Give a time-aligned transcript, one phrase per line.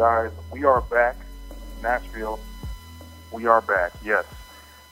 [0.00, 0.30] guys.
[0.50, 1.14] We are back.
[1.82, 2.40] Nashville,
[3.32, 3.92] we are back.
[4.02, 4.24] Yes.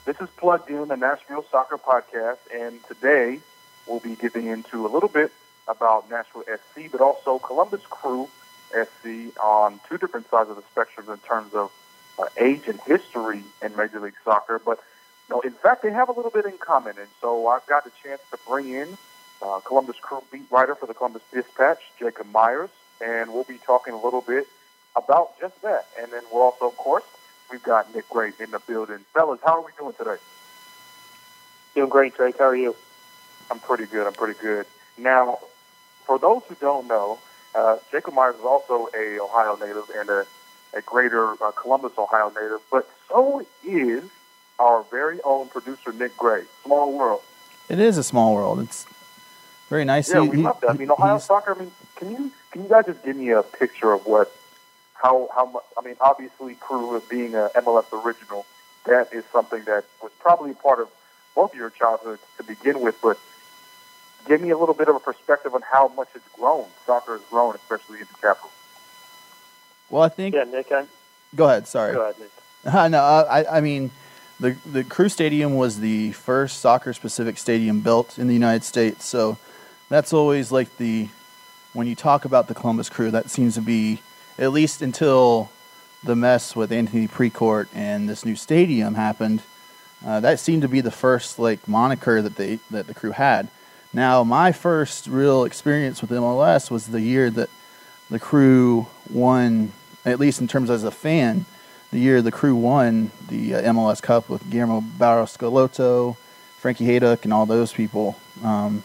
[0.05, 3.39] This is Plugged In, the Nashville Soccer Podcast, and today
[3.87, 5.31] we'll be getting into a little bit
[5.67, 8.29] about Nashville SC, but also Columbus Crew
[8.69, 11.71] SC on two different sides of the spectrum in terms of
[12.19, 14.61] uh, age and history in Major League Soccer.
[14.63, 14.79] But
[15.27, 17.91] no, in fact, they have a little bit in common, and so I've got the
[18.03, 18.95] chance to bring in
[19.41, 22.69] uh, Columbus Crew beat writer for the Columbus Dispatch, Jacob Myers,
[23.03, 24.45] and we'll be talking a little bit
[24.95, 25.87] about just that.
[25.99, 27.03] And then we'll also, of course,
[27.51, 28.99] we've got Nick Gray in the building.
[29.13, 30.17] Fellas, how are we doing today?
[31.75, 32.37] Doing great, Drake.
[32.37, 32.75] How are you?
[33.51, 34.05] I'm pretty good.
[34.07, 34.65] I'm pretty good.
[34.97, 35.39] Now,
[36.05, 37.19] for those who don't know,
[37.55, 40.25] uh, Jacob Myers is also a Ohio native and a,
[40.75, 44.03] a greater uh, Columbus, Ohio native, but so is
[44.59, 46.43] our very own producer, Nick Gray.
[46.63, 47.21] Small world.
[47.69, 48.59] It is a small world.
[48.59, 48.85] It's
[49.69, 50.09] very nice.
[50.13, 50.71] Yeah, He- we he- love that.
[50.71, 51.55] I mean, Ohio soccer.
[51.55, 54.35] I mean, can you can you guys just give me a picture of what
[55.01, 55.63] how how much?
[55.77, 58.45] I mean, obviously, Crew of being an MLS original,
[58.85, 60.89] that is something that was probably part of
[61.35, 62.99] both of your childhoods to begin with.
[63.01, 63.17] But
[64.27, 66.65] give me a little bit of a perspective on how much it's grown.
[66.85, 68.51] Soccer has grown, especially in the capital.
[69.89, 70.35] Well, I think.
[70.35, 70.71] Yeah, Nick.
[70.71, 70.87] I'm,
[71.35, 71.67] Go ahead.
[71.67, 71.93] Sorry.
[71.93, 72.31] go ahead, Nick.
[72.91, 73.91] no, I, I mean,
[74.39, 79.05] the the Crew Stadium was the first soccer-specific stadium built in the United States.
[79.05, 79.37] So
[79.87, 81.07] that's always like the
[81.73, 84.01] when you talk about the Columbus Crew, that seems to be
[84.39, 85.51] at least until
[86.03, 89.43] the mess with Anthony Precourt and this new stadium happened.
[90.05, 93.49] Uh, that seemed to be the first like moniker that they that the Crew had.
[93.91, 97.49] Now, my first real experience with MLS was the year that
[98.09, 99.73] the Crew won,
[100.05, 101.45] at least in terms as a fan,
[101.91, 107.33] the year the Crew won the uh, MLS Cup with Guillermo Barros Frankie Hejduk, and
[107.33, 108.17] all those people.
[108.43, 108.83] Um,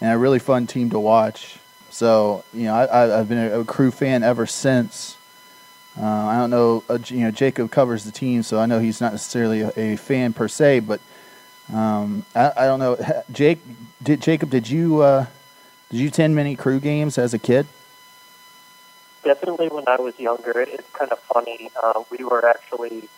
[0.00, 1.58] and a really fun team to watch.
[1.92, 5.16] So you know, I, I've been a, a Crew fan ever since.
[6.00, 8.98] Uh, I don't know, uh, you know, Jacob covers the team, so I know he's
[9.02, 11.00] not necessarily a, a fan per se, but
[11.70, 12.96] um, I, I don't know.
[13.30, 13.58] Jake,
[14.02, 15.26] did Jacob, did you uh,
[15.90, 17.66] did you attend many Crew games as a kid?
[19.22, 21.70] Definitely when I was younger, it- it's kind of funny.
[21.80, 23.08] Uh, we were actually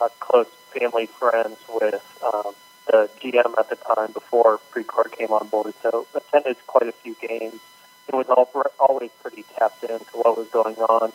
[0.00, 2.54] uh, close family friends with um,
[2.86, 7.14] the GM at the time before Precourt came on board, so attended quite a few
[7.20, 7.60] games.
[8.08, 8.48] It was all,
[8.78, 11.12] always pretty tapped into what was going on.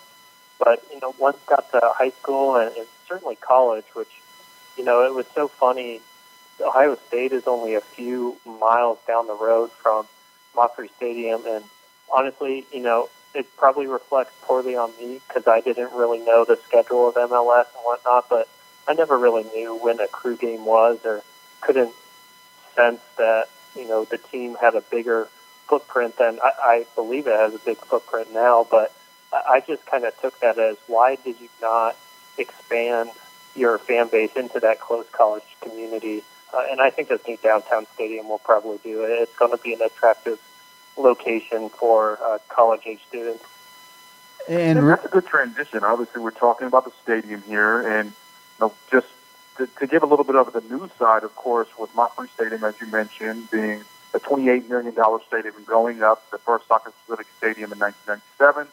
[0.59, 4.09] But, you know, once got to high school and, and certainly college, which,
[4.77, 6.01] you know, it was so funny.
[6.59, 10.07] Ohio State is only a few miles down the road from
[10.55, 11.63] MAPFRE Stadium, and
[12.11, 16.57] honestly, you know, it probably reflects poorly on me because I didn't really know the
[16.65, 18.47] schedule of MLS and whatnot, but
[18.87, 21.21] I never really knew when a crew game was or
[21.61, 21.93] couldn't
[22.75, 25.27] sense that, you know, the team had a bigger
[25.67, 26.39] footprint then.
[26.43, 28.93] I, I believe it has a big footprint now, but
[29.33, 31.95] I I just kind of took that as why did you not
[32.37, 33.09] expand
[33.55, 36.23] your fan base into that close college community?
[36.53, 39.09] Uh, and I think this new downtown stadium will probably do it.
[39.09, 40.39] It's going to be an attractive
[40.95, 43.43] location for uh, college age students.
[44.47, 45.83] And And that's a good transition.
[45.83, 49.07] Obviously, we're talking about the stadium here, and you know, just
[49.57, 52.63] to, to give a little bit of the news side, of course, with Montgomery Stadium,
[52.63, 53.83] as you mentioned, being
[54.17, 54.93] a $28 million
[55.27, 58.67] stadium going up, the first soccer specific stadium in 1997,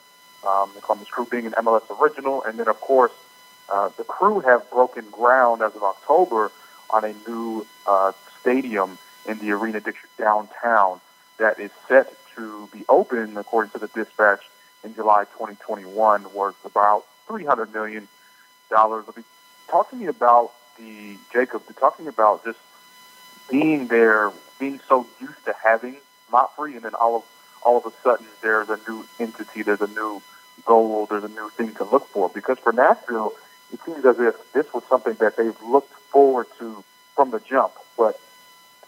[0.46, 3.12] um, the Columbus Crew being an MLS original, and then, of course,
[3.70, 6.50] uh, the Crew have broken ground as of October
[6.90, 11.00] on a new uh, stadium in the Arena District downtown
[11.38, 14.40] that is set to be open, according to the dispatch,
[14.82, 18.06] in July 2021, worth about 300 million
[18.70, 19.04] dollars.
[19.68, 21.62] Talk to me about the Jacob.
[21.78, 22.58] Talking about just
[23.50, 25.96] being there, being so used to having
[26.32, 27.22] MAPFRE, and then all of
[27.64, 30.20] all of a sudden there's a new entity, there's a new
[30.66, 32.28] goal, there's a new thing to look for.
[32.28, 33.32] Because for Nashville,
[33.72, 37.72] it seems as if this was something that they've looked forward to from the jump.
[37.96, 38.20] But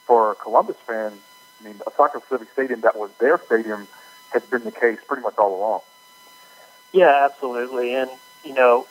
[0.05, 1.21] for Columbus fans,
[1.61, 3.89] I mean, a soccer civic stadium that was their stadium
[4.33, 5.81] has been the case pretty much all along.
[6.93, 7.95] Yeah, absolutely.
[7.95, 8.11] And,
[8.45, 8.87] you know,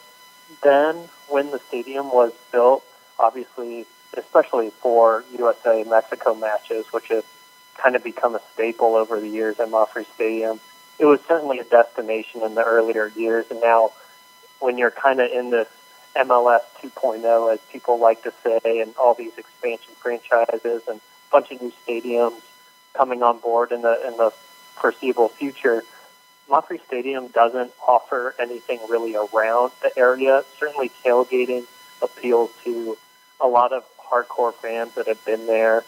[0.64, 0.96] then
[1.30, 2.84] when the stadium was built,
[3.20, 3.86] obviously,
[4.18, 7.26] especially for USA Mexico matches, which have
[7.78, 10.60] kind of become a staple over the years at MAPFRE Stadium,
[10.98, 13.46] it was certainly a destination in the earlier years.
[13.50, 13.92] And now,
[14.60, 15.68] when you're kind of in this
[16.16, 21.52] MLS 2.0, as people like to say, and all these expansion franchises and a bunch
[21.52, 22.42] of new stadiums
[22.94, 24.32] coming on board in the in the
[24.76, 25.84] foreseeable future,
[26.50, 30.44] MAPFRE Stadium doesn't offer anything really around the area.
[30.58, 31.66] Certainly, tailgating
[32.02, 32.98] appeals to
[33.42, 35.84] a lot of hardcore fans that have been there,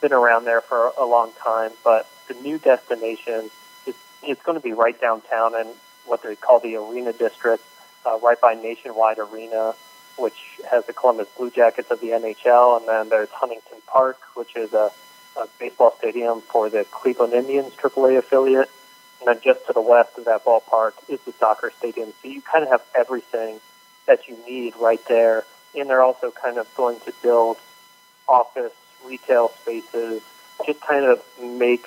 [0.00, 1.70] been around there for a long time.
[1.82, 3.50] But the new destination
[3.86, 5.66] is, It's going to be right downtown in
[6.06, 7.62] what they call the Arena District,
[8.06, 9.74] uh, right by Nationwide Arena,
[10.16, 14.54] which has the Columbus Blue Jackets of the NHL, and then there's Huntington Park, which
[14.56, 14.90] is a,
[15.36, 18.70] a baseball stadium for the Cleveland Indians AAA affiliate.
[19.20, 22.12] And then just to the west of that ballpark is the soccer stadium.
[22.22, 23.60] So you kind of have everything
[24.06, 25.44] that you need right there.
[25.76, 27.56] And they're also kind of going to build
[28.28, 28.72] office,
[29.04, 30.22] retail spaces,
[30.66, 31.86] just kind of make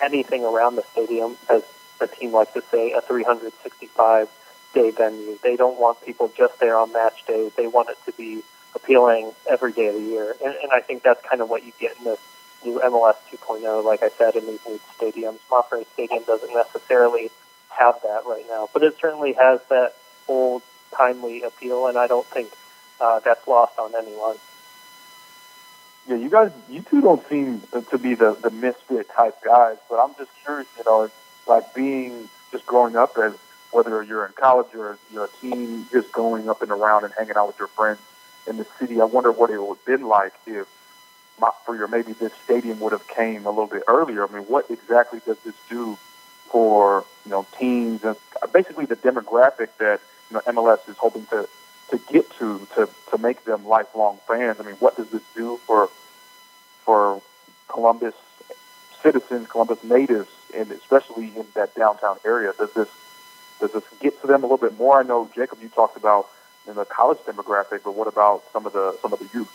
[0.00, 1.62] anything around the stadium, as
[1.98, 4.28] the team likes to say, a 365
[4.74, 5.38] day venue.
[5.42, 7.50] They don't want people just there on match day.
[7.56, 8.42] They want it to be
[8.74, 10.34] appealing every day of the year.
[10.44, 12.20] And, and I think that's kind of what you get in this
[12.64, 15.38] new MLS 2.0, like I said, in these new stadiums.
[15.50, 17.30] MAPFRE Stadium doesn't necessarily
[17.70, 19.94] have that right now, but it certainly has that
[20.26, 20.62] old,
[20.94, 22.50] timely appeal, and I don't think
[23.00, 24.36] uh, that's lost on anyone.
[26.08, 29.96] Yeah, you guys, you two don't seem to be the the misfit type guys, but
[29.96, 31.10] I'm just curious, you know,
[31.46, 33.34] like being just growing up as
[33.70, 37.36] whether you're in college or you're a teen, just going up and around and hanging
[37.36, 38.00] out with your friends
[38.46, 39.00] in the city.
[39.00, 40.66] I wonder what it would have been like if
[41.68, 44.26] for or maybe this stadium would have came a little bit earlier.
[44.26, 45.98] I mean, what exactly does this do
[46.50, 48.16] for you know teams and
[48.52, 50.00] basically the demographic that
[50.30, 51.46] you know MLS is hoping to
[51.90, 54.60] to get to to to make them lifelong fans?
[54.60, 55.88] I mean, what does this do for
[56.84, 57.22] for
[57.68, 58.14] Columbus
[59.02, 62.52] citizens, Columbus natives, and especially in that downtown area?
[62.58, 62.88] Does this
[63.60, 65.00] does this get to them a little bit more?
[65.00, 66.28] I know Jacob, you talked about
[66.66, 69.52] in the college demographic, but what about some of the some of the youth?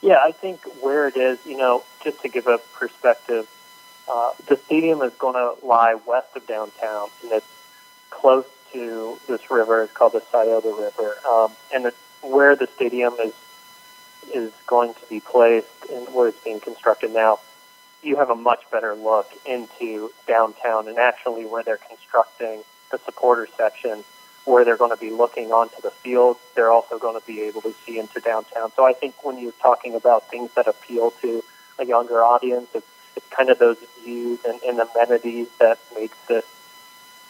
[0.00, 3.48] Yeah, I think where it is, you know, just to give a perspective,
[4.10, 7.46] uh, the stadium is going to lie west of downtown, and it's
[8.10, 9.82] close to this river.
[9.82, 13.34] is called the Scioto River, um, and it's where the stadium is
[14.32, 17.40] is going to be placed and where it's being constructed now.
[18.02, 23.48] You have a much better look into downtown, and actually where they're constructing the supporter
[23.56, 24.04] section
[24.44, 26.36] where they're going to be looking onto the field.
[26.54, 28.72] They're also going to be able to see into downtown.
[28.74, 31.44] So I think when you're talking about things that appeal to
[31.78, 32.86] a younger audience, it's,
[33.16, 36.44] it's kind of those views and, and amenities that makes this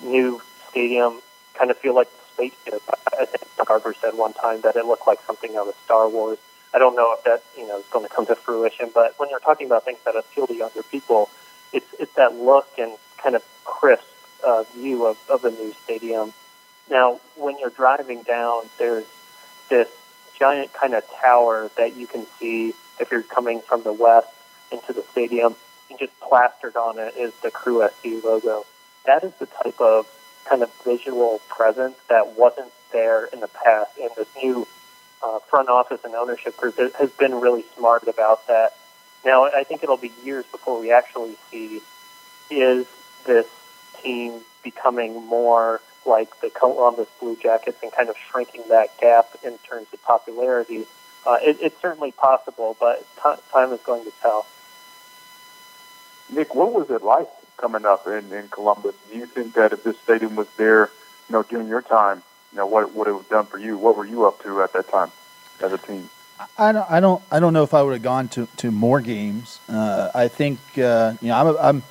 [0.02, 0.40] new
[0.70, 1.20] stadium
[1.54, 2.82] kind of feel like a spaceship.
[3.18, 6.38] I think Garber said one time that it looked like something out of Star Wars.
[6.74, 9.28] I don't know if that you know is going to come to fruition, but when
[9.30, 11.28] you're talking about things that appeal to younger people,
[11.72, 14.04] it's it's that look and kind of crisp
[14.44, 16.32] uh, view of, of the new stadium
[16.90, 19.06] now, when you're driving down, there's
[19.68, 19.88] this
[20.38, 24.28] giant kind of tower that you can see if you're coming from the west
[24.70, 25.54] into the stadium,
[25.90, 28.66] and just plastered on it is the Crew SC logo.
[29.06, 30.06] That is the type of
[30.44, 34.66] kind of visual presence that wasn't there in the past, and this new
[35.22, 38.74] uh, front office and ownership group has been really smart about that.
[39.24, 41.80] Now, I think it'll be years before we actually see
[42.50, 42.86] is
[43.24, 43.46] this
[44.02, 49.58] team becoming more like the Columbus Blue Jackets and kind of shrinking that gap in
[49.58, 50.86] terms of popularity.
[51.24, 54.46] Uh, it, it's certainly possible, but t- time is going to tell.
[56.30, 58.94] Nick, what was it like coming up in, in Columbus?
[59.10, 60.90] Do you think that if this stadium was there,
[61.28, 63.78] you know, during your time, you know, what would it have done for you?
[63.78, 65.10] What were you up to at that time
[65.62, 66.08] as a team?
[66.58, 69.00] I don't, I don't, I don't know if I would have gone to, to more
[69.00, 69.60] games.
[69.68, 71.82] Uh, I think, uh, you know, I'm, a, I'm,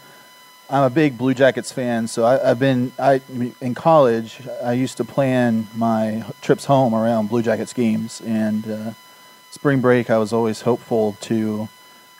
[0.69, 3.21] I'm a big Blue Jackets fan, so I, have been I
[3.59, 4.41] in college.
[4.63, 8.91] I used to plan my trips home around Blue Jackets games, and uh,
[9.51, 11.67] spring break I was always hopeful to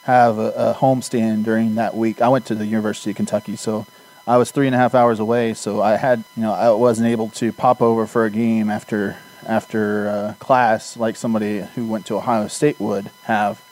[0.03, 2.21] have a, a homestand during that week.
[2.21, 3.85] I went to the University of Kentucky, so
[4.27, 5.53] I was three and a half hours away.
[5.53, 9.17] So I had you know I wasn't able to pop over for a game after
[9.45, 13.63] after uh, class like somebody who went to Ohio State would have.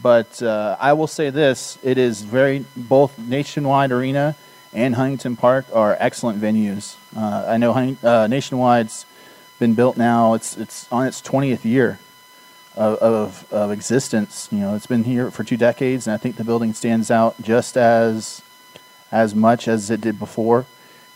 [0.00, 4.34] But uh, I will say this: it is very both Nationwide Arena
[4.72, 6.96] and Huntington Park are excellent venues.
[7.16, 7.72] Uh, I know
[8.02, 9.06] uh, Nationwide's
[9.58, 11.98] been built now; it's it's on its 20th year
[12.76, 14.48] of, of, of existence.
[14.50, 17.40] You know, it's been here for two decades, and I think the building stands out
[17.42, 18.42] just as
[19.12, 20.66] as much as it did before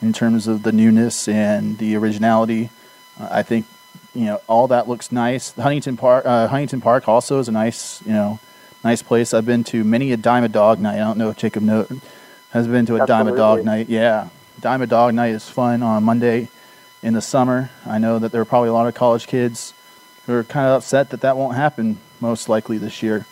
[0.01, 2.71] in terms of the newness and the originality.
[3.21, 3.67] Uh, I think
[4.15, 5.53] you know all that looks nice.
[5.53, 8.39] Huntington Park, uh, Huntington Park also is a nice you know
[8.85, 9.35] nice place.
[9.35, 10.97] I've been to many a Dime a Dog night.
[10.97, 11.87] I don't know if Jacob know,
[12.51, 13.07] has been to a Absolutely.
[13.07, 13.89] Dime a Dog night.
[13.89, 14.29] Yeah,
[14.61, 16.49] Dime a Dog night is fun on Monday
[17.03, 17.71] in the summer.
[17.85, 19.75] I know that there are probably a lot of college kids
[20.29, 23.27] who are kind of upset that that won't happen most likely this year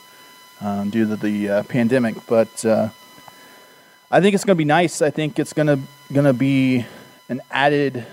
[0.63, 2.17] um, due to the uh, pandemic.
[2.27, 2.89] But uh,
[4.11, 5.03] I think it's going to be nice.
[5.03, 5.79] I think it's going to
[6.13, 6.87] going to be
[7.29, 8.07] an added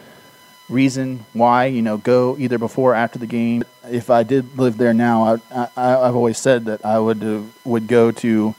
[0.67, 3.63] reason why you know go either before or after the game.
[3.89, 7.41] If I did live there now, I, I, have always said that I would uh,
[7.63, 8.55] would go to you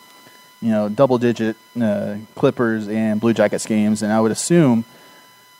[0.64, 4.86] you know, double digit uh, Clippers and Blue Jackets games, and I would assume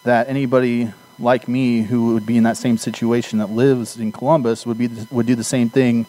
[0.05, 4.67] that anybody like me who would be in that same situation that lives in Columbus
[4.67, 6.07] would be would do the same thing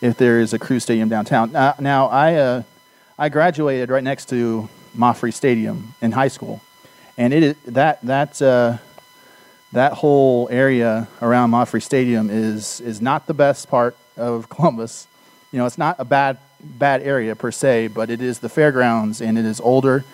[0.00, 1.52] if there is a Crew Stadium downtown.
[1.52, 2.62] Now, now I uh,
[3.18, 6.60] I graduated right next to MAPFRE Stadium in high school,
[7.16, 8.78] and it that that uh,
[9.72, 15.06] that whole area around MAPFRE Stadium is is not the best part of Columbus.
[15.52, 19.20] You know, it's not a bad bad area per se, but it is the fairgrounds
[19.20, 20.04] and it is older.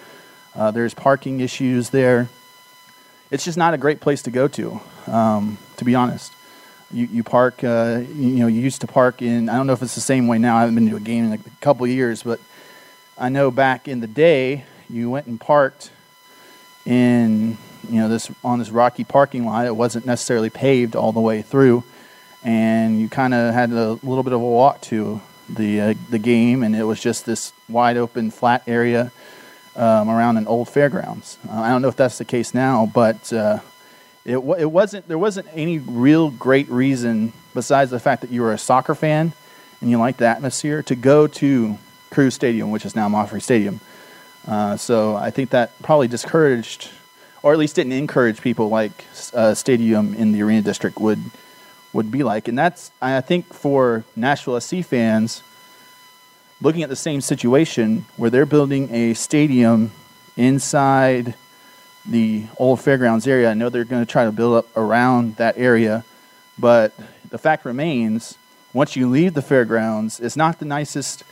[0.54, 2.28] Uh, there's parking issues there.
[3.32, 6.34] It's just not a great place to go to, um, to be honest.
[6.92, 9.80] You, you park, uh, you, know, you used to park in, I don't know if
[9.80, 10.58] it's the same way now.
[10.58, 12.40] I haven't been to a game in like a couple years, but
[13.16, 15.90] I know back in the day, you went and parked
[16.84, 17.56] in,
[17.88, 19.64] you know, this on this rocky parking lot.
[19.64, 21.84] It wasn't necessarily paved all the way through,
[22.44, 26.18] and you kind of had a little bit of a walk to the uh, the
[26.18, 29.10] game, and it was just this wide open, flat area
[29.76, 31.38] um, around an old fairgrounds.
[31.48, 33.60] Uh, I don't know if that's the case now, but uh,
[34.24, 35.08] it it wasn't.
[35.08, 39.32] There wasn't any real great reason besides the fact that you were a soccer fan
[39.80, 41.76] and you liked the atmosphere to go to
[42.10, 43.80] Crew Stadium, which is now MAPFRE Stadium.
[44.46, 46.90] Uh, so I think that probably discouraged,
[47.42, 51.20] or at least didn't encourage people like a uh, stadium in the arena district would
[51.92, 52.48] would be like.
[52.48, 55.42] And that's, I think, for Nashville SC fans,
[56.62, 59.90] looking at the same situation where they're building a stadium
[60.36, 61.34] inside
[62.06, 63.50] the old fairgrounds area.
[63.50, 66.04] I know they're going to try to build up around that area,
[66.58, 66.92] but
[67.30, 68.38] the fact remains
[68.72, 71.24] once you leave the fairgrounds, it's not the nicest,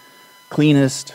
[0.50, 1.14] cleanest,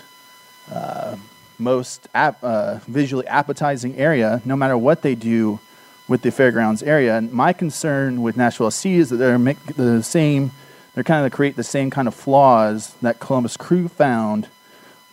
[0.71, 1.15] uh,
[1.59, 5.59] most ap- uh, visually appetizing area, no matter what they do
[6.07, 7.17] with the fairgrounds area.
[7.17, 10.51] And my concern with Nashville SC is that they're make the same,
[10.95, 14.47] they're kind of create the same kind of flaws that Columbus Crew found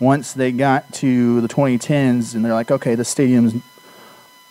[0.01, 3.55] once they got to the 2010s, and they're like, okay, the stadium's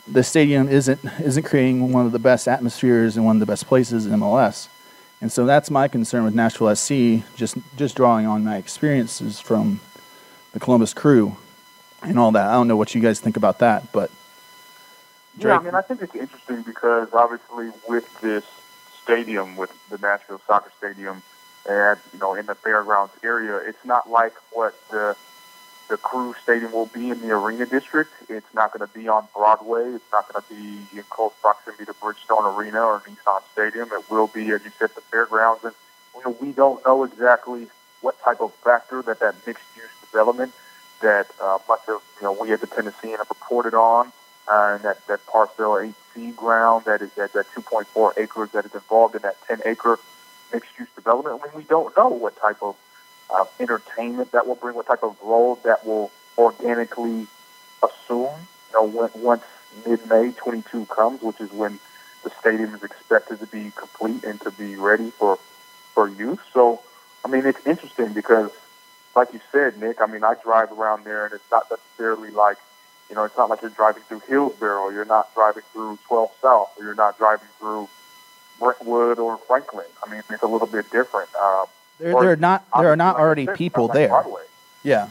[0.08, 3.66] the stadium isn't isn't creating one of the best atmospheres and one of the best
[3.66, 4.68] places in MLS.
[5.22, 9.80] And so that's my concern with Nashville SC, just just drawing on my experiences from
[10.52, 11.38] the Columbus Crew
[12.02, 12.48] and all that.
[12.48, 14.12] I don't know what you guys think about that, but
[15.40, 15.54] Drake.
[15.54, 18.44] Yeah, I mean, I think it's interesting because obviously with this
[19.04, 21.22] stadium, with the Nashville Soccer Stadium,
[21.70, 25.16] and you know, in the fairgrounds area, it's not like what the
[25.90, 28.12] the Crew Stadium will be in the Arena District.
[28.30, 29.90] It's not going to be on Broadway.
[29.90, 33.90] It's not going to be in close proximity to Bridgestone Arena or Nissan Stadium.
[33.92, 35.66] It will be, as you said, the fairgrounds.
[35.66, 35.74] And
[36.16, 37.68] you know, we don't know exactly
[38.00, 40.54] what type of factor that that mixed-use development
[41.02, 44.12] that uh, much of you know we as a Tennessean have reported on
[44.52, 45.74] uh, that, that parcel
[46.16, 49.98] 8C ground that is that, that 2.4 acres that is involved in that 10 acre
[50.52, 51.42] mixed use development.
[51.42, 52.76] Mean, we don't know what type of
[53.34, 57.28] uh, entertainment that will bring, what type of role that will organically
[57.82, 58.36] assume.
[58.70, 59.44] You know, when, once
[59.88, 61.80] mid May 22 comes, which is when
[62.26, 65.40] the stadium is expected to be complete and to be ready for
[65.94, 66.40] for use.
[66.54, 66.82] So,
[67.26, 68.52] I mean, it's interesting because,
[69.16, 70.02] like you said, Nick.
[70.02, 72.58] I mean, I drive around there, and it's not necessarily like
[73.12, 76.72] you know, it's not like you're driving through Hillsboro, you're not driving through 12 South,
[76.78, 77.90] or you're not driving through
[78.58, 79.86] Brentwood or Franklin.
[80.02, 81.28] I mean, it's a little bit different.
[81.36, 81.66] Um,
[82.00, 84.08] there, there are not there are not already people there.
[84.08, 84.44] Broadway.
[84.82, 85.10] Yeah,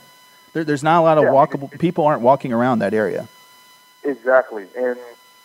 [0.55, 1.79] there, there's not a lot of yeah, walkable.
[1.79, 3.29] people aren't walking around that area.
[4.03, 4.99] Exactly, and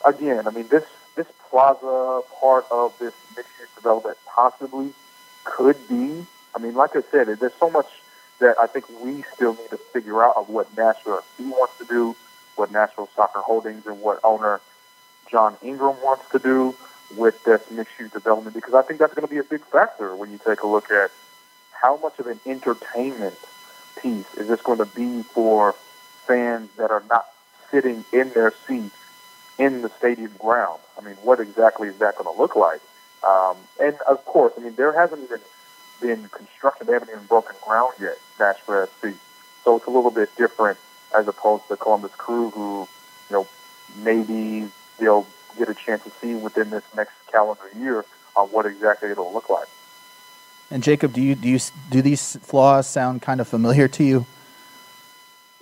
[0.05, 0.85] again, I mean this
[1.17, 4.93] this plaza part of this mixed use development possibly
[5.43, 6.25] could be.
[6.55, 7.87] I mean, like I said, there's so much
[8.39, 12.15] that I think we still need to figure out of what Nashville wants to do
[12.55, 14.61] what Nashville Soccer Holdings and what owner
[15.29, 16.75] John Ingram wants to do
[17.15, 20.31] with this mixed-use development because I think that's going to be a big factor when
[20.31, 21.11] you take a look at
[21.71, 23.35] how much of an entertainment
[24.01, 25.75] piece is this going to be for
[26.25, 27.25] fans that are not
[27.69, 28.95] sitting in their seats
[29.57, 30.79] in the stadium ground.
[30.97, 32.81] I mean, what exactly is that going to look like?
[33.27, 35.39] Um, and of course, I mean, there hasn't even
[36.01, 39.15] been construction; they haven't even broken ground yet, Nashville FC.
[39.63, 40.77] So it's a little bit different
[41.15, 42.87] as opposed to Columbus Crew, who,
[43.29, 43.47] you know,
[44.03, 44.69] maybe
[44.99, 45.25] they'll
[45.57, 48.05] get a chance to see within this next calendar year
[48.35, 49.67] on what exactly it'll look like.
[50.69, 54.25] And Jacob, do you do you do these flaws sound kind of familiar to you?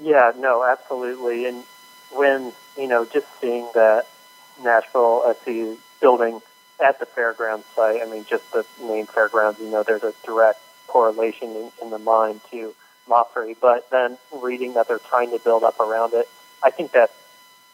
[0.01, 1.45] Yeah, no, absolutely.
[1.45, 1.63] And
[2.11, 4.07] when you know, just seeing that
[4.63, 6.41] Nashville SC building
[6.83, 10.59] at the fairgrounds site, I mean, just the name fairgrounds, you know, there's a direct
[10.87, 12.73] correlation in, in the mind to
[13.09, 16.27] MAPFRE, but then reading that they're trying to build up around it,
[16.63, 17.13] I think that's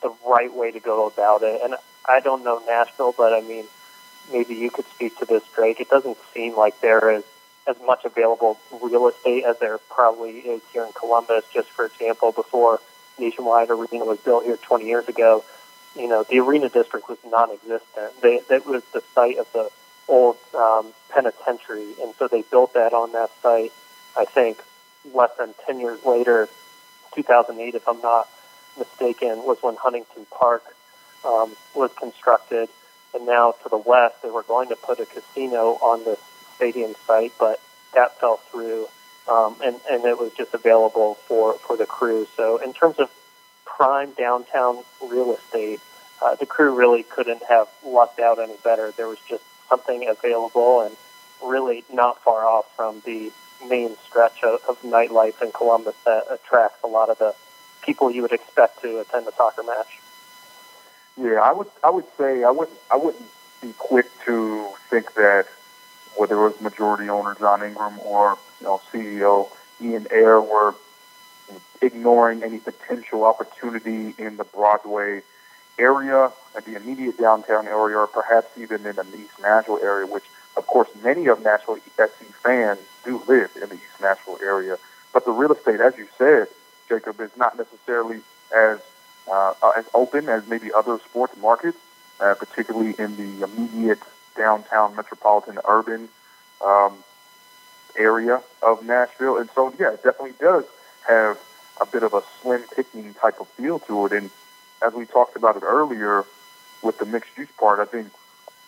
[0.02, 1.62] the right way to go about it.
[1.64, 1.76] And
[2.08, 3.66] I don't know Nashville, but I mean,
[4.32, 5.80] maybe you could speak to this, Drake.
[5.80, 7.24] It doesn't seem like there is
[7.68, 11.46] as much available real estate as there probably is here in Columbus.
[11.54, 12.80] Just for example, before
[13.20, 15.44] Nationwide Arena was built here 20 years ago,
[15.96, 18.22] you know, the arena district was non-existent.
[18.22, 19.70] They, that was the site of the
[20.08, 23.74] old um, penitentiary, and so they built that on that site.
[24.18, 24.64] I think
[25.20, 26.48] less than 10 years later,
[27.14, 28.30] 2008, if I'm not
[28.78, 30.64] mistaken, was when Huntington Park
[31.26, 32.70] um, was constructed.
[33.14, 36.20] And now to the west, they were going to put a casino on this
[36.56, 37.60] stadium site, but
[37.94, 38.88] that fell through,
[39.28, 42.28] um, and and it was just available for for the crew.
[42.38, 43.10] So in terms of
[43.66, 45.80] prime downtown real estate,
[46.22, 48.92] uh, the crew really couldn't have lucked out any better.
[48.92, 50.96] There was just something available and
[51.44, 53.32] really not far off from the
[53.68, 57.36] main stretch of, of nightlife in Columbus that attracts a lot of the
[57.82, 60.00] people you would expect to attend a soccer match.
[61.18, 63.30] Yeah, I would I would say I wouldn't I wouldn't
[63.62, 65.48] be quick to think that
[66.16, 69.50] whether it was majority owner John Ingram or you know CEO
[69.82, 70.76] Ian Ayre were
[71.82, 75.22] ignoring any potential opportunity in the Broadway
[75.78, 80.26] area, and the immediate downtown area, or perhaps even in the East Nashville area, which
[80.58, 84.78] of course many of Nashville SC fans do live in the East Nashville area.
[85.14, 86.48] But the real estate, as you said,
[86.88, 88.22] Jacob, is not necessarily
[88.56, 88.80] as
[89.32, 91.78] uh, as open as maybe other sports markets,
[92.20, 94.00] uh, particularly in the immediate
[94.36, 96.10] downtown metropolitan urban
[96.66, 96.94] um,
[97.98, 99.38] area of Nashville.
[99.38, 100.66] And so, yeah, it definitely does
[101.08, 101.40] have
[101.80, 104.14] a bit of a slim picking type of feel to it.
[104.14, 104.30] And
[104.82, 106.26] as we talked about it earlier
[106.82, 108.08] with the mixed use part, I think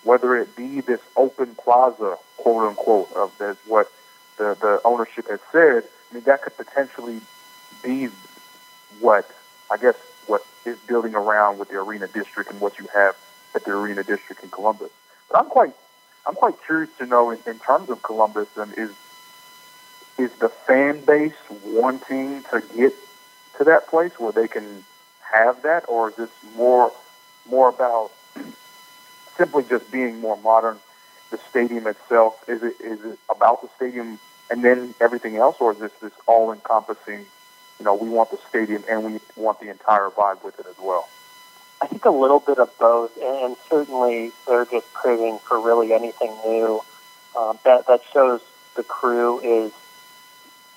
[0.04, 3.92] whether it be this open plaza, quote unquote, of as what
[4.42, 7.22] the, the ownership has said, I mean, that could potentially
[7.84, 8.10] be
[9.00, 9.30] what,
[9.70, 9.96] I guess,
[10.26, 13.16] what is building around with the arena district and what you have
[13.54, 14.90] at the arena district in Columbus.
[15.30, 15.74] But I'm quite,
[16.26, 18.92] I'm quite curious to know in, in terms of Columbus, and is
[20.18, 22.94] is the fan base wanting to get
[23.58, 24.84] to that place where they can
[25.22, 26.92] have that, or is this more
[27.48, 28.12] more about
[29.38, 30.78] simply just being more modern?
[31.32, 35.72] The stadium itself is it is it about the stadium and then everything else, or
[35.72, 37.26] is this this all encompassing?
[37.80, 40.78] You know, we want the stadium and we want the entire vibe with it as
[40.78, 41.10] well.
[41.82, 46.36] I think a little bit of both, and certainly they're just craving for really anything
[46.46, 46.82] new.
[47.36, 48.42] Um, that that shows
[48.76, 49.72] the crew is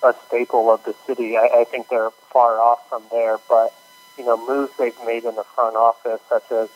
[0.01, 1.37] a staple of the city.
[1.37, 3.73] I, I think they're far off from there, but
[4.17, 6.69] you know, moves they've made in the front office, such as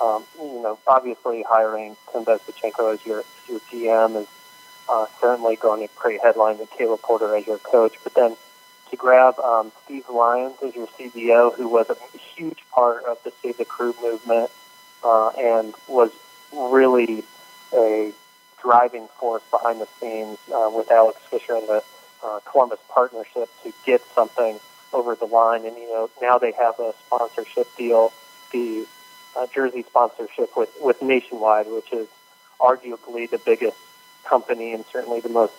[0.00, 4.28] um, you know, obviously hiring Tim Bezbatchenko as your your GM is
[4.88, 7.94] uh, certainly going to create headlines, and Caleb Porter as your coach.
[8.04, 8.36] But then
[8.90, 13.32] to grab um, Steve Lyons as your CBO, who was a huge part of the
[13.42, 14.50] Save the Crew movement
[15.04, 16.10] uh, and was
[16.52, 17.24] really
[17.74, 18.12] a
[18.60, 21.82] driving force behind the scenes uh, with Alex Fischer and the
[22.24, 24.58] uh, Columbus partnership to get something
[24.92, 25.64] over the line.
[25.64, 28.12] And, you know, now they have a sponsorship deal,
[28.52, 28.86] the
[29.36, 32.08] uh, jersey sponsorship with, with Nationwide, which is
[32.60, 33.76] arguably the biggest
[34.24, 35.52] company and certainly the most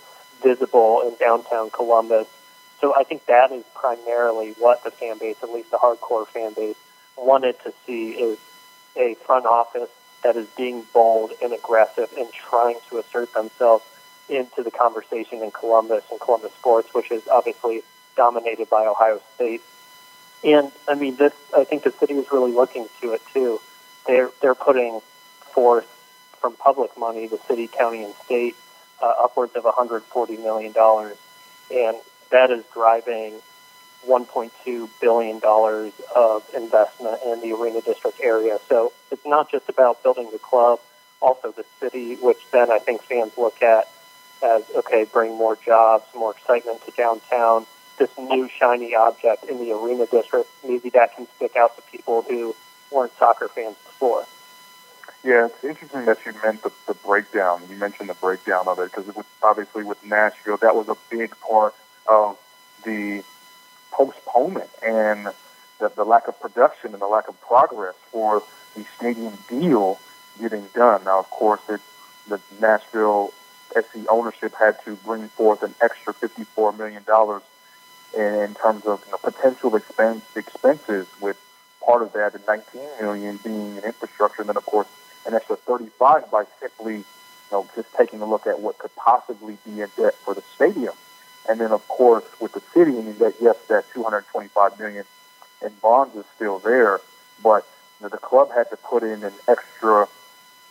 [0.43, 2.27] visible in downtown Columbus.
[2.79, 6.53] So I think that is primarily what the fan base, at least the hardcore fan
[6.53, 6.77] base,
[7.17, 8.37] wanted to see is
[8.95, 9.89] a front office
[10.23, 13.83] that is being bold and aggressive and trying to assert themselves
[14.29, 17.81] into the conversation in Columbus and Columbus sports, which is obviously
[18.15, 19.61] dominated by Ohio State.
[20.43, 23.59] And I mean, this I think the city is really looking to it too.
[24.07, 25.01] They're they're putting
[25.53, 25.87] forth
[26.39, 28.55] from public money, the city, county, and state,
[29.01, 31.17] uh, upwards of 140 million dollars,
[31.71, 31.97] and
[32.31, 33.33] that is driving
[34.07, 38.59] 1.2 billion dollars of investment in the arena district area.
[38.69, 40.79] So it's not just about building the club,
[41.21, 43.89] also the city, which then I think fans look at
[44.41, 47.65] as okay, bring more jobs, more excitement to downtown.
[47.99, 52.21] This new shiny object in the arena district, maybe that can stick out to people
[52.21, 52.55] who
[52.91, 54.25] weren't soccer fans before.
[55.23, 57.61] Yeah, it's interesting that you meant the, the breakdown.
[57.69, 61.75] You mentioned the breakdown of it because obviously with Nashville, that was a big part
[62.07, 62.37] of
[62.85, 63.23] the
[63.91, 65.27] postponement and
[65.79, 68.41] the, the lack of production and the lack of progress for
[68.75, 69.99] the stadium deal
[70.39, 71.03] getting done.
[71.03, 71.81] Now, of course, it,
[72.29, 73.33] the Nashville
[73.73, 77.03] SC ownership had to bring forth an extra $54 million
[78.15, 81.37] in terms of you know, potential expense, expenses, with
[81.85, 84.87] part of that, the 19 million being in infrastructure, and then of course
[85.25, 87.05] an extra 35 by simply, you
[87.51, 90.93] know, just taking a look at what could possibly be in debt for the stadium.
[91.47, 95.05] And then, of course, with the city, I mean, that yes, that 225 million
[95.61, 96.99] in bonds is still there,
[97.43, 97.67] but
[97.99, 100.07] you know, the club had to put in an extra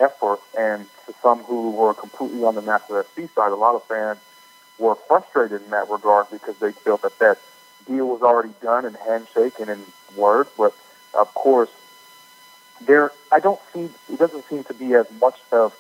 [0.01, 0.40] effort.
[0.57, 4.18] And to some who were completely on the Nashville SC side, a lot of fans
[4.78, 7.38] were frustrated in that regard because they felt that that
[7.86, 9.84] deal was already done and handshake and
[10.16, 10.46] word.
[10.56, 10.74] But
[11.14, 11.70] of course,
[12.86, 15.76] there I don't see it doesn't seem to be as much of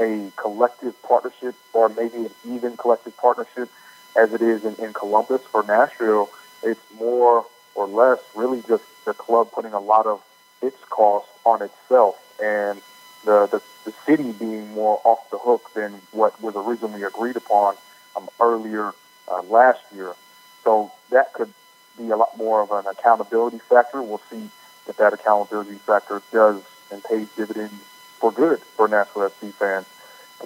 [0.00, 3.68] a collective partnership or maybe an even collective partnership
[4.16, 6.30] as it is in, in Columbus or Nashville.
[6.62, 10.22] It's more or less really just the club putting a lot of
[10.62, 12.80] its costs on itself and
[13.24, 17.76] the, the, the city being more off the hook than what was originally agreed upon
[18.40, 18.92] earlier
[19.30, 20.14] uh, last year.
[20.64, 21.52] So that could
[21.96, 24.02] be a lot more of an accountability factor.
[24.02, 24.50] We'll see
[24.86, 27.74] if that accountability factor does and pays dividends
[28.18, 29.86] for good for Nashville FC fans.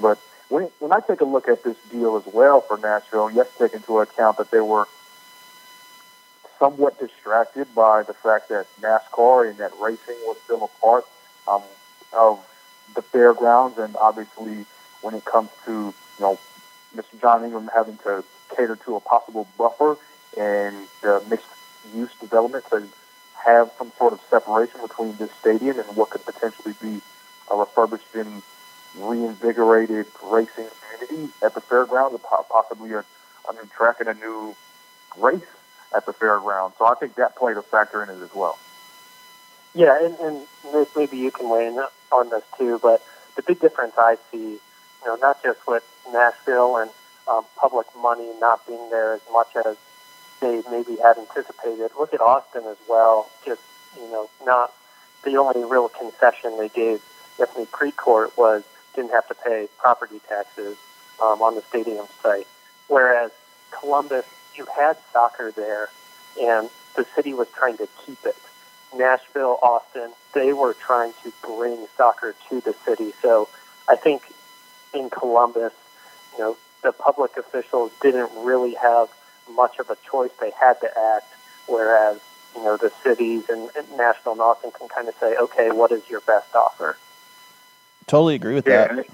[0.00, 3.38] But when, when I take a look at this deal as well for Nashville, you
[3.38, 4.86] have to take into account that they were
[6.58, 11.04] somewhat distracted by the fact that NASCAR and that racing was still a part
[11.48, 11.62] um,
[12.12, 12.38] of
[12.94, 14.64] the fairgrounds, and obviously
[15.00, 16.38] when it comes to you know
[16.96, 17.20] Mr.
[17.20, 18.24] John Ingram having to
[18.54, 19.96] cater to a possible buffer
[20.38, 21.46] and the mixed
[21.94, 22.86] use development to
[23.44, 27.00] have some sort of separation between this stadium and what could potentially be
[27.50, 28.42] a refurbished and
[28.96, 30.66] reinvigorated racing
[30.98, 32.98] community at the fairgrounds, possibly a,
[33.48, 34.54] a new track and a new
[35.18, 35.42] race
[35.94, 36.76] at the fairgrounds.
[36.78, 38.58] So I think that played a factor in it as well.
[39.74, 40.46] Yeah, and, and
[40.94, 43.02] maybe you can weigh in on this too, but
[43.36, 44.58] the big difference I see,
[45.02, 46.90] you know, not just with Nashville and
[47.28, 49.76] um, public money not being there as much as
[50.40, 51.90] they maybe had anticipated.
[51.98, 53.30] Look at Austin as well.
[53.44, 53.62] Just
[53.96, 54.72] you know, not
[55.24, 57.00] the only real concession they gave
[57.38, 60.76] Anthony Precourt was didn't have to pay property taxes
[61.22, 62.46] um, on the stadium site,
[62.88, 63.30] whereas
[63.70, 65.88] Columbus, you had soccer there,
[66.40, 68.36] and the city was trying to keep it.
[68.94, 73.12] Nashville, Austin, they were trying to bring soccer to the city.
[73.22, 73.48] So
[73.88, 74.22] I think
[74.94, 75.72] in Columbus,
[76.32, 79.08] you know, the public officials didn't really have
[79.50, 80.30] much of a choice.
[80.40, 81.26] They had to act,
[81.66, 82.20] whereas,
[82.54, 85.92] you know, the cities and, and Nashville and Austin can kind of say, okay, what
[85.92, 86.98] is your best offer?
[88.06, 89.06] Totally agree with yeah, that.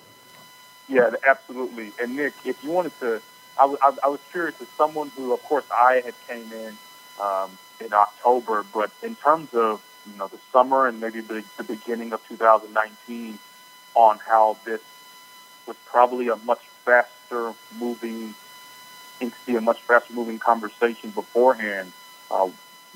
[0.89, 1.93] Yeah, absolutely.
[2.01, 3.21] And Nick, if you wanted to,
[3.59, 6.79] I, w- I, I was curious as someone who, of course, I had came in
[7.21, 8.65] um, in October.
[8.73, 13.39] But in terms of you know the summer and maybe the, the beginning of 2019,
[13.95, 14.81] on how this
[15.69, 18.35] was probably a much faster moving
[19.21, 21.93] entity, a much faster moving conversation beforehand.
[22.31, 22.49] Uh,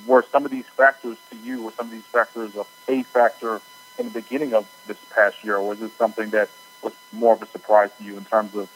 [0.07, 3.61] were some of these factors to you, were some of these factors a, a factor
[3.99, 6.49] in the beginning of this past year, or was it something that
[6.83, 8.69] was more of a surprise to you in terms of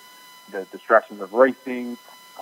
[0.50, 1.96] the distractions of racing,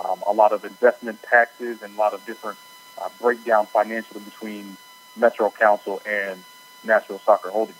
[0.04, 2.58] um, a lot of investment taxes, and a lot of different
[3.00, 4.76] uh, breakdown financially between
[5.16, 6.42] Metro Council and
[6.82, 7.78] Nashville Soccer Holdings.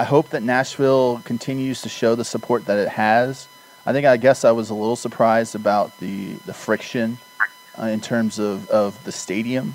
[0.00, 3.46] I hope that Nashville continues to show the support that it has.
[3.84, 7.18] I think I guess I was a little surprised about the the friction
[7.78, 9.74] uh, in terms of, of the stadium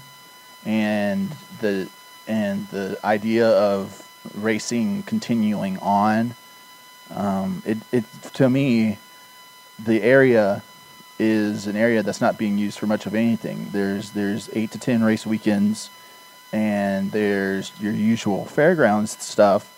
[0.65, 1.29] and
[1.61, 1.87] the
[2.27, 4.01] and the idea of
[4.33, 6.33] racing continuing on.
[7.13, 8.97] Um, it, it to me,
[9.77, 10.63] the area
[11.19, 13.69] is an area that's not being used for much of anything.
[13.71, 15.91] There's there's eight to ten race weekends,
[16.51, 19.73] and there's your usual fairgrounds stuff.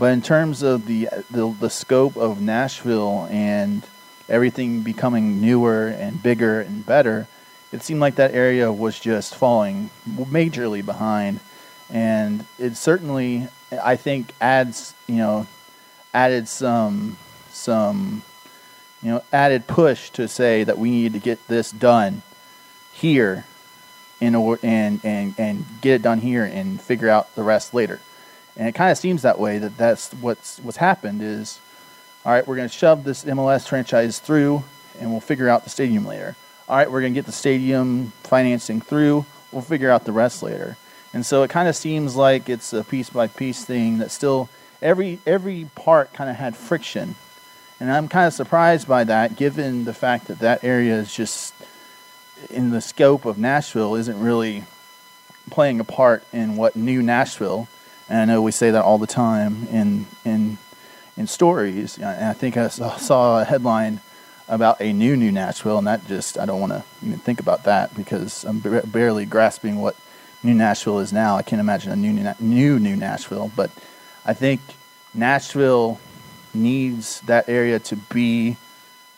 [0.00, 3.86] But in terms of the the, the scope of Nashville and
[4.30, 7.28] everything becoming newer and bigger and better,
[7.70, 11.40] it seemed like that area was just falling majorly behind.
[11.90, 15.46] And it certainly, I think, adds you know,
[16.14, 17.18] added some
[17.50, 18.22] some
[19.02, 22.22] you know, added push to say that we need to get this done
[22.94, 23.44] here
[24.18, 28.00] in order and, and, and get it done here and figure out the rest later.
[28.60, 31.58] And it kind of seems that way that that's what's what's happened is
[32.24, 34.62] all right, we're going to shove this MLS franchise through
[35.00, 36.36] and we'll figure out the stadium later.
[36.68, 40.42] All right, we're going to get the stadium financing through, we'll figure out the rest
[40.42, 40.76] later.
[41.14, 44.50] And so it kind of seems like it's a piece by piece thing that still
[44.80, 47.16] every every part kind of had friction
[47.80, 51.54] and I'm kind of surprised by that, given the fact that that area is just
[52.50, 54.64] in the scope of Nashville isn't really
[55.48, 57.68] playing a part in what new Nashville.
[58.10, 60.58] And I know we say that all the time in in
[61.16, 61.96] in stories.
[61.96, 64.00] And I think I saw a headline
[64.48, 67.64] about a new new Nashville, and that just I don't want to even think about
[67.64, 69.96] that because I'm barely grasping what
[70.42, 71.36] new Nashville is now.
[71.36, 73.70] I can't imagine a new new new Nashville, but
[74.26, 74.60] I think
[75.14, 76.00] Nashville
[76.52, 78.56] needs that area to be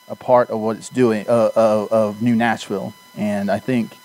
[0.07, 2.92] a part of what it's doing uh, of, of New Nashville.
[3.16, 3.96] And I think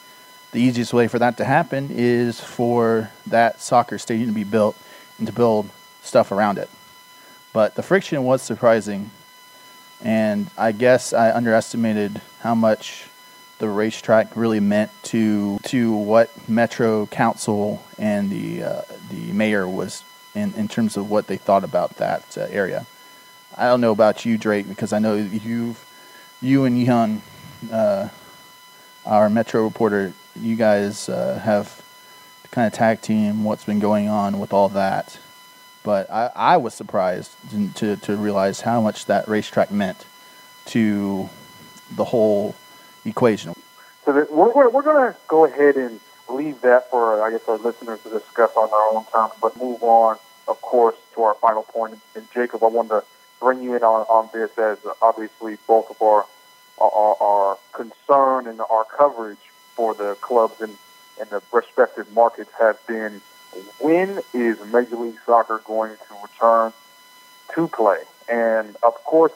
[0.58, 4.76] the easiest way for that to happen is for that soccer stadium to be built
[5.20, 5.70] and to build
[6.02, 6.68] stuff around it.
[7.54, 9.12] But the friction was surprising
[10.02, 13.08] and I guess I underestimated how much
[13.60, 20.04] the racetrack really meant to to what Metro Council and the uh, the mayor was
[20.34, 22.88] in, in terms of what they thought about that uh, area.
[23.56, 25.84] I don't know about you, Drake, because I know you've
[26.42, 27.22] you and Young,
[27.72, 28.10] uh,
[29.06, 31.84] our Metro reporter, you guys uh, have
[32.52, 35.20] kind of tag team what's been going on with all that.
[35.84, 37.32] But I, I was surprised
[37.76, 40.06] to, to realize how much that racetrack meant
[40.68, 41.30] to
[41.96, 42.56] the whole
[43.06, 43.54] equation.
[44.04, 47.58] So that we're, we're going to go ahead and leave that for, I guess, our
[47.58, 51.64] listeners to discuss on their own terms, but move on, of course, to our final
[51.64, 52.00] point.
[52.16, 53.04] And Jacob, I wanted to
[53.40, 56.26] bring you in on, on this as obviously both of our,
[56.80, 59.38] our, our concern and our coverage
[59.78, 60.76] for the clubs and,
[61.22, 63.22] and the respective markets have been
[63.80, 66.74] when is Major League Soccer going to return
[67.54, 68.00] to play?
[68.28, 69.32] And of course,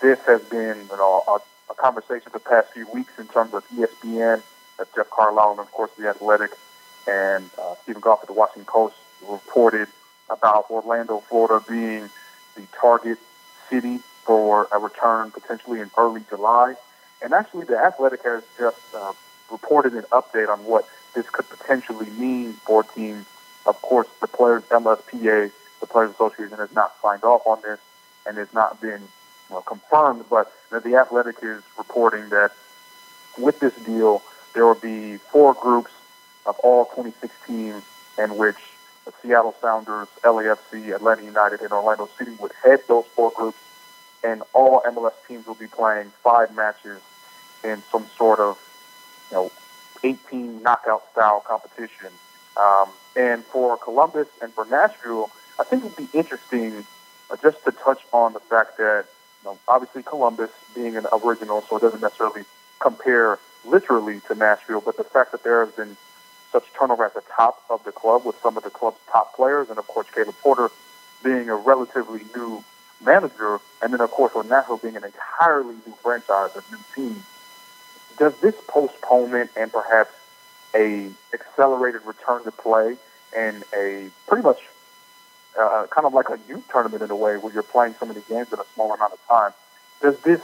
[0.00, 3.68] this has been you know, a, a conversation the past few weeks in terms of
[3.70, 4.42] ESPN,
[4.78, 6.52] uh, Jeff Carlisle, and of course the Athletic,
[7.08, 8.94] and uh, Steven Goff at the Washington Post
[9.28, 9.88] reported
[10.30, 12.08] about Orlando, Florida being
[12.54, 13.18] the target
[13.68, 16.74] city for a return potentially in early July.
[17.22, 19.12] And actually, the Athletic has just uh,
[19.50, 23.26] reported an update on what this could potentially mean for teams.
[23.64, 27.80] Of course, the players, MLSPA, the Players Association, has not signed off on this
[28.26, 29.02] and has not been
[29.50, 30.24] know, confirmed.
[30.28, 32.52] But you know, the Athletic is reporting that
[33.38, 34.22] with this deal,
[34.54, 35.92] there will be four groups
[36.46, 37.82] of all 26 teams
[38.18, 38.56] in which
[39.04, 43.58] the Seattle Sounders, LAFC, Atlanta United, and Orlando City would head those four groups,
[44.24, 47.00] and all MLS teams will be playing five matches
[47.62, 48.58] in some sort of,
[49.30, 49.52] you know,
[50.02, 52.10] 18 knockout style competition.
[52.56, 56.86] Um, and for Columbus and for Nashville, I think it would be interesting
[57.30, 59.06] uh, just to touch on the fact that,
[59.42, 62.44] you know, obviously Columbus being an original, so it doesn't necessarily
[62.78, 65.96] compare literally to Nashville, but the fact that there has been
[66.52, 69.68] such turnover at the top of the club with some of the club's top players,
[69.68, 70.70] and of course Caleb Porter
[71.22, 72.62] being a relatively new
[73.04, 77.24] manager, and then of course with Nashville being an entirely new franchise, a new team.
[78.18, 80.10] Does this postponement and perhaps
[80.74, 82.96] a accelerated return to play
[83.36, 84.60] and a pretty much
[85.58, 88.20] uh, kind of like a youth tournament in a way where you're playing so many
[88.28, 89.52] games in a small amount of time,
[90.02, 90.40] does this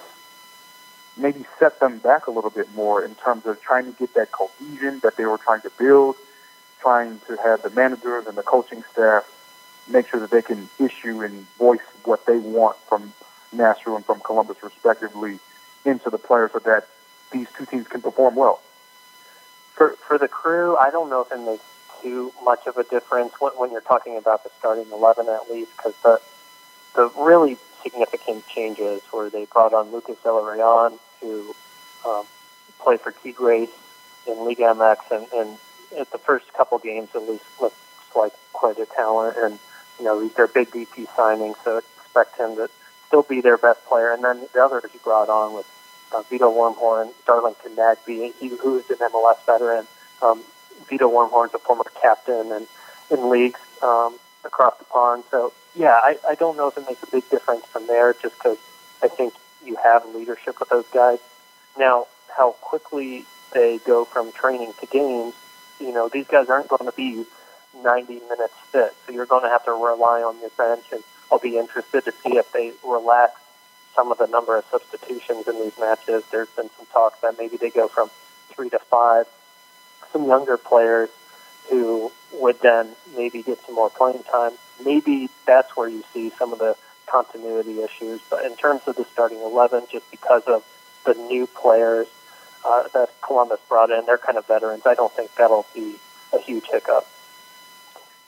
[1.17, 4.33] maybe set them back a little bit more in terms of trying to get that
[4.33, 6.17] cohesion that they were trying to build,
[6.81, 9.29] trying to have the managers and the coaching staff
[9.89, 13.13] make sure that they can issue and voice what they want from
[13.53, 15.39] Nashville and from Columbus respectively
[15.85, 16.89] into the players so that
[17.33, 18.61] these two teams can perform well.
[19.75, 21.65] For for the crew, I don't know if it makes
[22.03, 25.73] too much of a difference when, when you're talking about the starting eleven at least,
[25.77, 26.21] because the
[26.95, 31.55] the really significant changes where they brought on Lucas Zelarayan to
[32.07, 32.25] um,
[32.79, 33.69] play for Tigres
[34.27, 35.59] in Liga MX, and, and
[35.99, 37.77] at the first couple games at least looks
[38.15, 39.59] like quite a talent, and
[39.99, 42.69] you know they're big DP signings, so expect him to
[43.07, 44.13] still be their best player.
[44.13, 45.67] And then the others he brought on with
[46.15, 49.87] uh, Vito Wormgoor, Darlington Nagbe, he, who's an MLS veteran.
[50.21, 50.43] Um,
[50.89, 52.67] Vito Wormgoor's a former captain and
[53.11, 55.25] in leagues um, across the pond.
[55.31, 58.37] So yeah, I, I don't know if it makes a big difference from there, just
[58.37, 58.59] because
[59.03, 61.19] I think you have leadership with those guys.
[61.79, 65.35] Now, how quickly they go from training to games,
[65.81, 67.25] you know, these guys aren't going to be
[67.83, 70.85] 90 minutes fit, so you're going to have to rely on your bench.
[70.93, 73.41] And I'll be interested to see if they relax
[73.95, 76.25] some of the number of substitutions in these matches.
[76.31, 78.11] There's been some talk that maybe they go from
[78.51, 79.27] three to five.
[80.13, 81.09] Some younger players
[81.71, 84.53] who would then maybe get some more playing time.
[84.85, 86.77] Maybe that's where you see some of the
[87.07, 88.21] continuity issues.
[88.29, 90.65] But in terms of the starting 11, just because of
[91.05, 92.07] the new players
[92.65, 94.83] uh, that Columbus brought in, they're kind of veterans.
[94.87, 95.97] I don't think that'll be
[96.33, 97.07] a huge hiccup.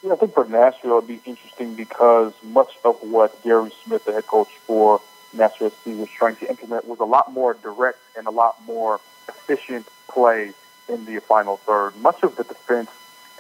[0.03, 4.12] Yeah, I think for Nashville it'd be interesting because much of what Gary Smith, the
[4.12, 5.00] head coach for
[5.34, 9.86] Nashville was trying to implement was a lot more direct and a lot more efficient
[10.08, 10.52] play
[10.88, 11.96] in the final third.
[11.96, 12.90] Much of the defense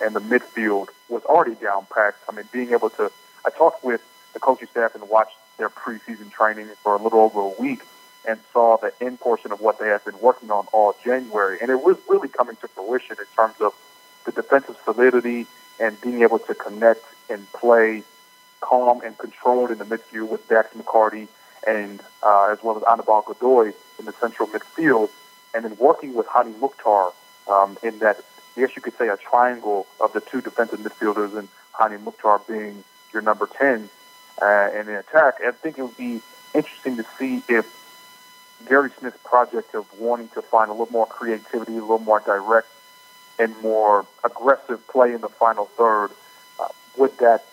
[0.02, 2.18] and the midfield was already down packed.
[2.28, 3.10] I mean, being able to,
[3.46, 4.02] I talked with
[4.32, 7.82] the coaching staff and watched their preseason training for a little over a week
[8.26, 11.58] and saw the end portion of what they had been working on all January.
[11.60, 13.74] And it was really coming to fruition in terms of
[14.24, 15.46] the defensive solidity
[15.78, 18.02] and being able to connect and play
[18.60, 21.28] calm and controlled in the midfield with Dax McCarty
[21.66, 25.10] and uh, as well as Anibal Godoy in the central midfield,
[25.54, 27.12] and then working with Hany Mukhtar
[27.48, 28.20] um, in that
[28.56, 31.48] I guess you could say a triangle of the two defensive midfielders and
[31.78, 33.88] Hany Mukhtar being your number 10
[34.40, 35.34] uh, in the attack.
[35.44, 36.20] I think it would be
[36.54, 37.66] interesting to see if
[38.68, 42.68] Gary Smith's project of wanting to find a little more creativity, a little more direct
[43.38, 46.10] and more aggressive play in the final third,
[46.60, 47.44] uh, would that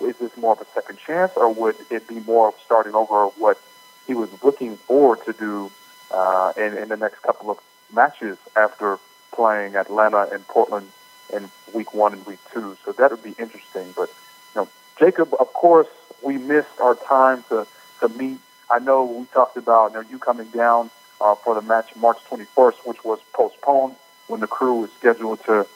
[0.00, 3.26] is this more of a second chance, or would it be more of starting over
[3.38, 3.60] what
[4.06, 5.70] he was looking forward to do
[6.10, 7.58] uh, in, in the next couple of
[7.92, 8.98] matches after
[9.32, 10.90] playing Atlanta and Portland
[11.32, 12.76] in week one and week two?
[12.84, 13.92] So that would be interesting.
[13.96, 14.08] But
[14.54, 15.88] you know, Jacob, of course,
[16.22, 17.66] we missed our time to
[18.00, 18.38] to meet.
[18.70, 22.18] I know we talked about you, know, you coming down uh, for the match March
[22.28, 25.66] 21st, which was postponed when the crew was scheduled to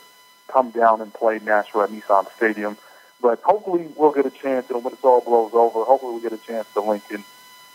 [0.48, 2.76] come down and play Nashville at Nissan Stadium.
[3.22, 6.32] But hopefully we'll get a chance, and when this all blows over, hopefully we'll get
[6.32, 7.22] a chance to link in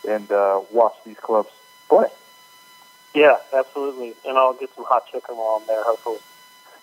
[0.07, 1.49] and uh, watch these clubs
[1.87, 2.07] play.
[3.13, 4.13] Yeah, absolutely.
[4.27, 6.19] And I'll get some hot chicken while I'm there, hopefully.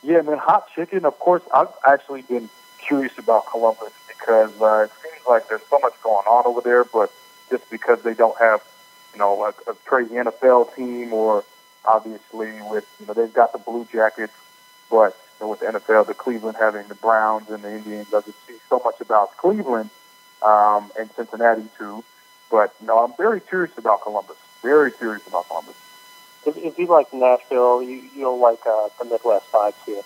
[0.02, 1.04] Yeah, man, hot chicken.
[1.04, 2.48] Of course, I've actually been
[2.78, 6.84] curious about Columbus because uh, it seems like there's so much going on over there,
[6.84, 7.12] but
[7.50, 8.62] just because they don't have,
[9.12, 11.44] you know, like a crazy NFL team or
[11.84, 14.32] obviously with, you know, they've got the Blue Jackets,
[14.90, 18.54] but know, with the NFL, the Cleveland having the Browns and the Indians doesn't see
[18.68, 19.90] so much about Cleveland
[20.42, 22.04] um, and Cincinnati too.
[22.50, 24.36] But no, I'm very curious about Columbus.
[24.62, 25.74] Very curious about Columbus.
[26.46, 30.02] If, if you like Nashville, you, you'll like uh, the Midwest vibes here.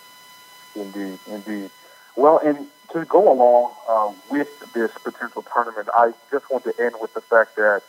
[0.75, 1.71] Indeed, indeed.
[2.15, 6.95] Well, and to go along um, with this potential tournament, I just want to end
[7.01, 7.83] with the fact that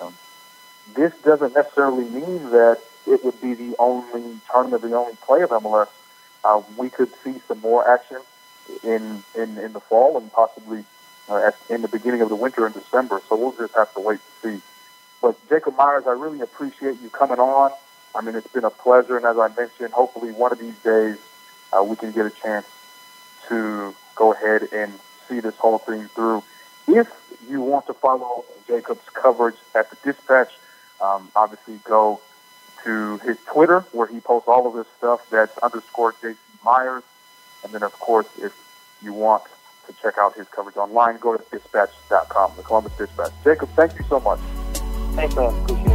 [0.00, 0.14] um,
[0.94, 5.50] this doesn't necessarily mean that it would be the only tournament, the only play of
[5.50, 5.88] MLS.
[6.44, 8.18] Uh, we could see some more action
[8.82, 10.84] in in, in the fall and possibly
[11.28, 13.20] uh, at, in the beginning of the winter in December.
[13.28, 14.62] So we'll just have to wait to see.
[15.20, 17.72] But Jacob Myers, I really appreciate you coming on.
[18.14, 21.18] I mean, it's been a pleasure, and as I mentioned, hopefully one of these days
[21.72, 22.66] uh, we can get a chance
[23.48, 24.92] to go ahead and
[25.28, 26.42] see this whole thing through.
[26.88, 27.08] If
[27.48, 30.50] you want to follow Jacob's coverage at the Dispatch,
[31.00, 32.20] um, obviously go
[32.84, 35.28] to his Twitter where he posts all of this stuff.
[35.30, 37.02] That's underscore JC Myers.
[37.64, 38.52] And then, of course, if
[39.02, 39.44] you want
[39.86, 43.32] to check out his coverage online, go to dispatch.com, the Columbus Dispatch.
[43.44, 44.40] Jacob, thank you so much.
[45.14, 45.54] Thanks, man.
[45.62, 45.89] Appreciate it.